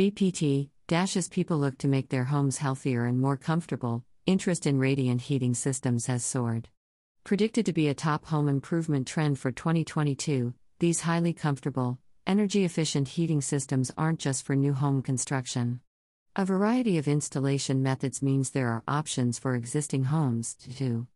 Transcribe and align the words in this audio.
BPT 0.00 0.70
as 0.90 1.28
people 1.28 1.58
look 1.58 1.76
to 1.76 1.86
make 1.86 2.08
their 2.08 2.24
homes 2.24 2.56
healthier 2.56 3.04
and 3.04 3.20
more 3.20 3.36
comfortable, 3.36 4.02
interest 4.24 4.66
in 4.66 4.78
radiant 4.78 5.20
heating 5.20 5.52
systems 5.52 6.06
has 6.06 6.24
soared. 6.24 6.70
Predicted 7.22 7.66
to 7.66 7.74
be 7.74 7.86
a 7.86 7.92
top 7.92 8.24
home 8.24 8.48
improvement 8.48 9.06
trend 9.06 9.38
for 9.38 9.52
2022, 9.52 10.54
these 10.78 11.02
highly 11.02 11.34
comfortable, 11.34 11.98
energy 12.26 12.64
efficient 12.64 13.08
heating 13.08 13.42
systems 13.42 13.92
aren't 13.98 14.20
just 14.20 14.46
for 14.46 14.56
new 14.56 14.72
home 14.72 15.02
construction. 15.02 15.80
A 16.34 16.46
variety 16.46 16.96
of 16.96 17.06
installation 17.06 17.82
methods 17.82 18.22
means 18.22 18.48
there 18.50 18.70
are 18.70 18.82
options 18.88 19.38
for 19.38 19.54
existing 19.54 20.04
homes, 20.04 20.54
too. 20.54 21.08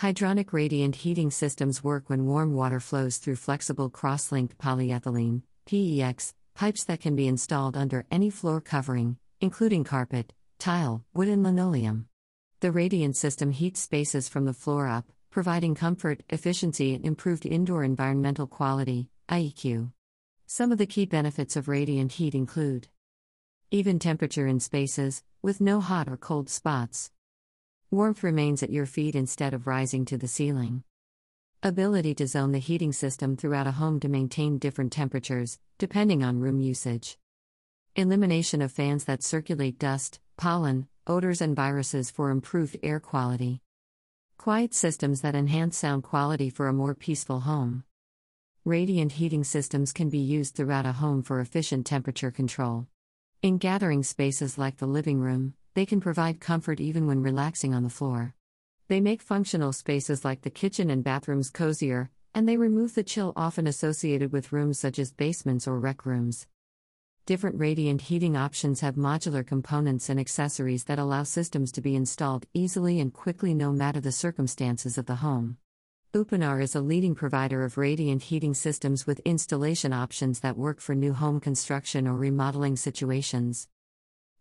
Hydronic 0.00 0.54
radiant 0.54 0.96
heating 0.96 1.30
systems 1.30 1.84
work 1.84 2.08
when 2.08 2.24
warm 2.24 2.54
water 2.54 2.80
flows 2.80 3.18
through 3.18 3.36
flexible 3.36 3.90
cross 3.90 4.32
linked 4.32 4.56
polyethylene 4.56 5.42
PEX, 5.66 6.32
pipes 6.58 6.82
that 6.82 7.00
can 7.00 7.14
be 7.14 7.28
installed 7.28 7.76
under 7.76 8.04
any 8.10 8.28
floor 8.28 8.60
covering, 8.60 9.16
including 9.40 9.84
carpet, 9.84 10.32
tile, 10.58 11.04
wood, 11.14 11.28
and 11.28 11.44
linoleum. 11.44 12.08
The 12.58 12.72
radiant 12.72 13.16
system 13.16 13.52
heats 13.52 13.78
spaces 13.78 14.28
from 14.28 14.44
the 14.44 14.52
floor 14.52 14.88
up, 14.88 15.04
providing 15.30 15.76
comfort, 15.76 16.24
efficiency, 16.30 16.96
and 16.96 17.04
improved 17.04 17.46
indoor 17.46 17.84
environmental 17.84 18.48
quality 18.48 19.08
IEQ. 19.28 19.92
Some 20.48 20.72
of 20.72 20.78
the 20.78 20.86
key 20.86 21.06
benefits 21.06 21.54
of 21.54 21.68
radiant 21.68 22.10
heat 22.10 22.34
include 22.34 22.88
even 23.70 24.00
temperature 24.00 24.48
in 24.48 24.58
spaces, 24.58 25.22
with 25.40 25.60
no 25.60 25.80
hot 25.80 26.08
or 26.08 26.16
cold 26.16 26.50
spots. 26.50 27.12
Warmth 27.92 28.24
remains 28.24 28.64
at 28.64 28.70
your 28.70 28.86
feet 28.86 29.14
instead 29.14 29.54
of 29.54 29.68
rising 29.68 30.04
to 30.06 30.18
the 30.18 30.26
ceiling. 30.26 30.82
Ability 31.64 32.14
to 32.14 32.28
zone 32.28 32.52
the 32.52 32.60
heating 32.60 32.92
system 32.92 33.36
throughout 33.36 33.66
a 33.66 33.72
home 33.72 33.98
to 33.98 34.08
maintain 34.08 34.58
different 34.58 34.92
temperatures, 34.92 35.58
depending 35.76 36.22
on 36.22 36.38
room 36.38 36.60
usage. 36.60 37.18
Elimination 37.96 38.62
of 38.62 38.70
fans 38.70 39.02
that 39.06 39.24
circulate 39.24 39.76
dust, 39.76 40.20
pollen, 40.36 40.86
odors, 41.08 41.40
and 41.40 41.56
viruses 41.56 42.12
for 42.12 42.30
improved 42.30 42.76
air 42.80 43.00
quality. 43.00 43.60
Quiet 44.36 44.72
systems 44.72 45.20
that 45.22 45.34
enhance 45.34 45.76
sound 45.76 46.04
quality 46.04 46.48
for 46.48 46.68
a 46.68 46.72
more 46.72 46.94
peaceful 46.94 47.40
home. 47.40 47.82
Radiant 48.64 49.10
heating 49.12 49.42
systems 49.42 49.92
can 49.92 50.08
be 50.08 50.18
used 50.18 50.54
throughout 50.54 50.86
a 50.86 50.92
home 50.92 51.24
for 51.24 51.40
efficient 51.40 51.84
temperature 51.84 52.30
control. 52.30 52.86
In 53.42 53.58
gathering 53.58 54.04
spaces 54.04 54.58
like 54.58 54.76
the 54.76 54.86
living 54.86 55.18
room, 55.18 55.54
they 55.74 55.86
can 55.86 56.00
provide 56.00 56.38
comfort 56.38 56.78
even 56.78 57.08
when 57.08 57.20
relaxing 57.20 57.74
on 57.74 57.82
the 57.82 57.90
floor. 57.90 58.36
They 58.88 59.02
make 59.02 59.20
functional 59.20 59.74
spaces 59.74 60.24
like 60.24 60.40
the 60.40 60.50
kitchen 60.50 60.88
and 60.88 61.04
bathrooms 61.04 61.50
cozier, 61.50 62.08
and 62.34 62.48
they 62.48 62.56
remove 62.56 62.94
the 62.94 63.02
chill 63.02 63.34
often 63.36 63.66
associated 63.66 64.32
with 64.32 64.50
rooms 64.50 64.78
such 64.78 64.98
as 64.98 65.12
basements 65.12 65.68
or 65.68 65.78
rec 65.78 66.06
rooms. 66.06 66.46
Different 67.26 67.58
radiant 67.58 68.00
heating 68.00 68.34
options 68.34 68.80
have 68.80 68.94
modular 68.94 69.46
components 69.46 70.08
and 70.08 70.18
accessories 70.18 70.84
that 70.84 70.98
allow 70.98 71.22
systems 71.22 71.70
to 71.72 71.82
be 71.82 71.94
installed 71.94 72.46
easily 72.54 72.98
and 72.98 73.12
quickly 73.12 73.52
no 73.52 73.72
matter 73.72 74.00
the 74.00 74.10
circumstances 74.10 74.96
of 74.96 75.04
the 75.04 75.16
home. 75.16 75.58
Uponor 76.14 76.62
is 76.62 76.74
a 76.74 76.80
leading 76.80 77.14
provider 77.14 77.64
of 77.64 77.76
radiant 77.76 78.22
heating 78.22 78.54
systems 78.54 79.06
with 79.06 79.20
installation 79.26 79.92
options 79.92 80.40
that 80.40 80.56
work 80.56 80.80
for 80.80 80.94
new 80.94 81.12
home 81.12 81.40
construction 81.40 82.08
or 82.08 82.16
remodeling 82.16 82.76
situations. 82.76 83.68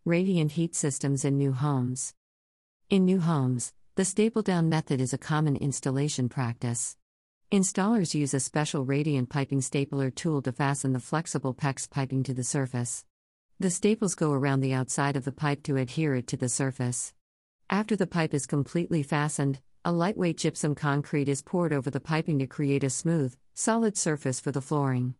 Radiant 0.06 0.54
heat 0.54 0.74
systems 0.74 1.26
in 1.26 1.38
new 1.38 1.52
homes. 1.52 2.14
In 2.90 3.04
new 3.04 3.20
homes, 3.20 3.74
the 3.98 4.06
staple 4.06 4.44
down 4.44 4.70
method 4.70 5.02
is 5.02 5.12
a 5.12 5.18
common 5.18 5.56
installation 5.56 6.30
practice. 6.30 6.96
Installers 7.52 8.14
use 8.14 8.32
a 8.32 8.40
special 8.40 8.86
radiant 8.86 9.28
piping 9.28 9.60
stapler 9.60 10.12
tool 10.12 10.40
to 10.44 10.52
fasten 10.52 10.94
the 10.94 11.00
flexible 11.00 11.56
PEX 11.56 11.90
piping 11.90 12.22
to 12.22 12.32
the 12.32 12.44
surface. 12.44 13.06
The 13.60 13.72
staples 13.72 14.14
go 14.14 14.34
around 14.34 14.60
the 14.60 14.72
outside 14.72 15.16
of 15.16 15.26
the 15.26 15.32
pipe 15.32 15.64
to 15.64 15.78
adhere 15.78 16.14
it 16.14 16.28
to 16.28 16.38
the 16.38 16.48
surface. 16.48 17.16
After 17.72 17.96
the 17.96 18.06
pipe 18.06 18.36
is 18.36 18.46
completely 18.46 19.02
fastened, 19.02 19.62
a 19.84 19.92
lightweight 19.92 20.38
gypsum 20.38 20.76
concrete 20.76 21.28
is 21.28 21.42
poured 21.42 21.74
over 21.74 21.90
the 21.90 22.00
piping 22.00 22.38
to 22.38 22.46
create 22.46 22.84
a 22.84 22.92
smooth, 22.92 23.36
solid 23.56 23.98
surface 23.98 24.40
for 24.40 24.52
the 24.52 24.62
flooring. 24.62 25.16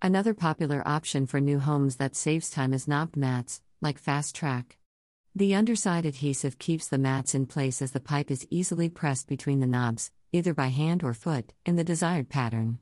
Another 0.00 0.34
popular 0.34 0.82
option 0.84 1.24
for 1.24 1.40
new 1.40 1.60
homes 1.60 1.98
that 1.98 2.16
saves 2.16 2.50
time 2.50 2.74
is 2.74 2.88
knobbed 2.88 3.16
mats, 3.16 3.60
like 3.80 3.96
Fast 3.96 4.34
Trak. 4.34 4.72
The 5.34 5.54
underside 5.54 6.04
adhesive 6.04 6.58
keeps 6.58 6.88
the 6.88 6.98
mats 6.98 7.34
in 7.34 7.46
place 7.46 7.80
as 7.80 7.92
the 7.92 8.00
pipe 8.00 8.30
is 8.30 8.46
easily 8.50 8.90
pressed 8.90 9.28
between 9.28 9.60
the 9.60 9.66
knobs, 9.66 10.10
either 10.30 10.52
by 10.52 10.66
hand 10.66 11.02
or 11.02 11.14
foot, 11.14 11.54
in 11.64 11.76
the 11.76 11.84
desired 11.84 12.28
pattern. 12.28 12.80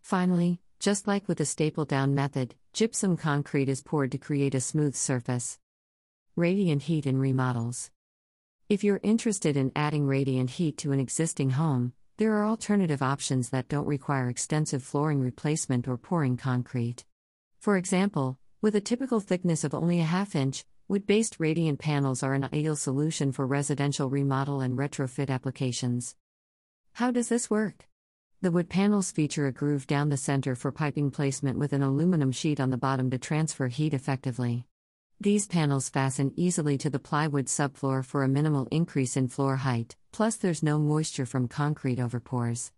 Finally, 0.00 0.60
just 0.78 1.08
like 1.08 1.26
with 1.26 1.38
the 1.38 1.44
staple 1.44 1.84
down 1.84 2.14
method, 2.14 2.54
gypsum 2.72 3.16
concrete 3.16 3.68
is 3.68 3.82
poured 3.82 4.12
to 4.12 4.18
create 4.18 4.54
a 4.54 4.60
smooth 4.60 4.94
surface. 4.94 5.58
Radiant 6.36 6.82
heat 6.82 7.04
in 7.04 7.18
remodels. 7.18 7.90
If 8.68 8.84
you're 8.84 9.00
interested 9.02 9.56
in 9.56 9.72
adding 9.74 10.06
radiant 10.06 10.50
heat 10.50 10.78
to 10.78 10.92
an 10.92 11.00
existing 11.00 11.50
home, 11.50 11.94
there 12.16 12.32
are 12.34 12.46
alternative 12.46 13.02
options 13.02 13.50
that 13.50 13.68
don't 13.68 13.88
require 13.88 14.28
extensive 14.28 14.84
flooring 14.84 15.20
replacement 15.20 15.88
or 15.88 15.96
pouring 15.96 16.36
concrete. 16.36 17.04
For 17.58 17.76
example, 17.76 18.38
with 18.62 18.76
a 18.76 18.80
typical 18.80 19.18
thickness 19.18 19.64
of 19.64 19.74
only 19.74 19.98
a 19.98 20.04
half 20.04 20.36
inch, 20.36 20.64
wood 20.88 21.06
based 21.06 21.38
radiant 21.38 21.78
panels 21.78 22.22
are 22.22 22.32
an 22.32 22.44
ideal 22.44 22.74
solution 22.74 23.30
for 23.30 23.46
residential 23.46 24.08
remodel 24.08 24.62
and 24.62 24.78
retrofit 24.78 25.28
applications. 25.28 26.16
How 26.94 27.10
does 27.10 27.28
this 27.28 27.50
work? 27.50 27.86
The 28.40 28.50
wood 28.50 28.70
panels 28.70 29.12
feature 29.12 29.46
a 29.46 29.52
groove 29.52 29.86
down 29.86 30.08
the 30.08 30.16
center 30.16 30.54
for 30.54 30.72
piping 30.72 31.10
placement 31.10 31.58
with 31.58 31.74
an 31.74 31.82
aluminum 31.82 32.32
sheet 32.32 32.58
on 32.58 32.70
the 32.70 32.78
bottom 32.78 33.10
to 33.10 33.18
transfer 33.18 33.68
heat 33.68 33.92
effectively. 33.92 34.64
These 35.20 35.46
panels 35.46 35.90
fasten 35.90 36.32
easily 36.36 36.78
to 36.78 36.88
the 36.88 36.98
plywood 36.98 37.48
subfloor 37.48 38.02
for 38.02 38.22
a 38.22 38.28
minimal 38.28 38.66
increase 38.70 39.14
in 39.14 39.28
floor 39.28 39.56
height, 39.56 39.94
plus, 40.10 40.36
there's 40.36 40.62
no 40.62 40.78
moisture 40.78 41.26
from 41.26 41.48
concrete 41.48 41.98
overpours. 41.98 42.70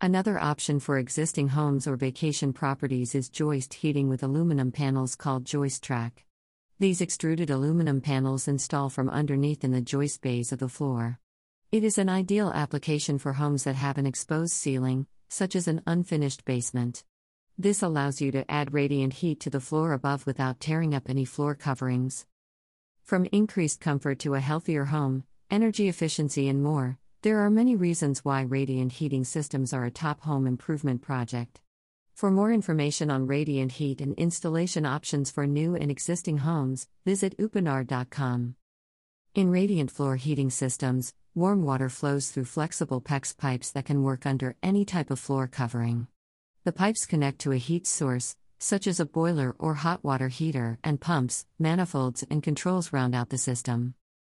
Another 0.00 0.38
option 0.38 0.80
for 0.80 0.96
existing 0.96 1.48
homes 1.48 1.86
or 1.86 1.96
vacation 1.96 2.54
properties 2.54 3.14
is 3.14 3.28
joist 3.28 3.74
heating 3.74 4.08
with 4.08 4.22
aluminum 4.22 4.72
panels 4.72 5.14
called 5.16 5.44
Joist 5.44 5.84
Trak. 5.84 6.25
These 6.78 7.00
extruded 7.00 7.48
aluminum 7.48 8.02
panels 8.02 8.46
install 8.46 8.90
from 8.90 9.08
underneath 9.08 9.64
in 9.64 9.70
the 9.70 9.80
joist 9.80 10.20
bays 10.20 10.52
of 10.52 10.58
the 10.58 10.68
floor. 10.68 11.18
It 11.72 11.82
is 11.82 11.96
an 11.96 12.10
ideal 12.10 12.52
application 12.54 13.18
for 13.18 13.32
homes 13.32 13.64
that 13.64 13.76
have 13.76 13.96
an 13.96 14.04
exposed 14.04 14.52
ceiling, 14.52 15.06
such 15.30 15.56
as 15.56 15.68
an 15.68 15.80
unfinished 15.86 16.44
basement. 16.44 17.02
This 17.56 17.82
allows 17.82 18.20
you 18.20 18.30
to 18.32 18.50
add 18.50 18.74
radiant 18.74 19.14
heat 19.14 19.40
to 19.40 19.48
the 19.48 19.58
floor 19.58 19.94
above 19.94 20.26
without 20.26 20.60
tearing 20.60 20.94
up 20.94 21.08
any 21.08 21.24
floor 21.24 21.54
coverings. 21.54 22.26
From 23.02 23.24
increased 23.32 23.80
comfort 23.80 24.18
to 24.18 24.34
a 24.34 24.40
healthier 24.40 24.84
home, 24.84 25.24
energy 25.50 25.88
efficiency, 25.88 26.46
and 26.46 26.62
more, 26.62 26.98
there 27.22 27.38
are 27.38 27.48
many 27.48 27.74
reasons 27.74 28.22
why 28.22 28.42
radiant 28.42 28.92
heating 28.92 29.24
systems 29.24 29.72
are 29.72 29.86
a 29.86 29.90
top 29.90 30.20
home 30.20 30.46
improvement 30.46 31.00
project. 31.00 31.62
For 32.16 32.30
more 32.30 32.50
information 32.50 33.10
on 33.10 33.26
radiant 33.26 33.72
heat 33.72 34.00
and 34.00 34.14
installation 34.14 34.86
options 34.86 35.30
for 35.30 35.46
new 35.46 35.76
and 35.76 35.90
existing 35.90 36.38
homes, 36.38 36.88
visit 37.04 37.36
uponor.com. 37.36 38.54
In 39.34 39.50
radiant 39.50 39.90
floor 39.90 40.16
heating 40.16 40.48
systems, 40.48 41.12
warm 41.34 41.62
water 41.62 41.90
flows 41.90 42.30
through 42.30 42.46
flexible 42.46 43.02
PEX 43.02 43.36
pipes 43.36 43.70
that 43.72 43.84
can 43.84 44.02
work 44.02 44.24
under 44.24 44.56
any 44.62 44.86
type 44.86 45.10
of 45.10 45.18
floor 45.18 45.46
covering. 45.46 46.06
The 46.64 46.72
pipes 46.72 47.04
connect 47.04 47.38
to 47.40 47.52
a 47.52 47.58
heat 47.58 47.86
source, 47.86 48.34
such 48.58 48.86
as 48.86 48.98
a 48.98 49.04
boiler 49.04 49.54
or 49.58 49.74
hot 49.74 50.02
water 50.02 50.28
heater, 50.28 50.78
and 50.82 50.98
pumps, 50.98 51.44
manifolds, 51.58 52.24
and 52.30 52.42
controls 52.42 52.94
round 52.94 53.14
out 53.14 53.28
the 53.28 53.36
system. 53.36 53.92